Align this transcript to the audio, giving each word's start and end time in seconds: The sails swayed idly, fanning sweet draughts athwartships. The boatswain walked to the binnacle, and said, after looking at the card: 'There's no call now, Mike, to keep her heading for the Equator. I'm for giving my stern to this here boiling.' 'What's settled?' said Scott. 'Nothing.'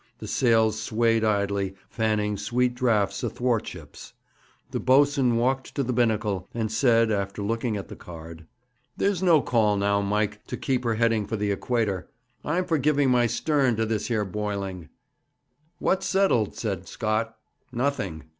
The 0.17 0.27
sails 0.27 0.81
swayed 0.81 1.23
idly, 1.23 1.75
fanning 1.87 2.35
sweet 2.35 2.73
draughts 2.73 3.23
athwartships. 3.23 4.13
The 4.71 4.79
boatswain 4.79 5.35
walked 5.37 5.75
to 5.75 5.83
the 5.83 5.93
binnacle, 5.93 6.49
and 6.55 6.71
said, 6.71 7.11
after 7.11 7.43
looking 7.43 7.77
at 7.77 7.87
the 7.87 7.95
card: 7.95 8.47
'There's 8.97 9.21
no 9.21 9.43
call 9.43 9.77
now, 9.77 10.01
Mike, 10.01 10.43
to 10.47 10.57
keep 10.57 10.85
her 10.85 10.95
heading 10.95 11.27
for 11.27 11.35
the 11.35 11.51
Equator. 11.51 12.09
I'm 12.43 12.65
for 12.65 12.79
giving 12.79 13.11
my 13.11 13.27
stern 13.27 13.75
to 13.75 13.85
this 13.85 14.07
here 14.07 14.25
boiling.' 14.25 14.89
'What's 15.77 16.07
settled?' 16.07 16.55
said 16.55 16.87
Scott. 16.87 17.37
'Nothing.' 17.71 18.23